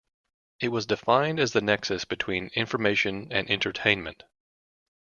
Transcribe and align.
It 0.59 0.69
was 0.69 0.87
defined 0.87 1.39
as 1.39 1.53
the 1.53 1.61
"nexus 1.61 2.05
between 2.05 2.47
Information 2.55 3.27
and 3.31 3.47
Entertainment". 3.47 4.23